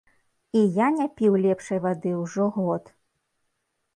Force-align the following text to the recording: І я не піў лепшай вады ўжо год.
І 0.59 0.63
я 0.77 0.85
не 0.99 1.05
піў 1.19 1.33
лепшай 1.43 1.79
вады 1.85 2.13
ўжо 2.21 2.47
год. 2.55 2.83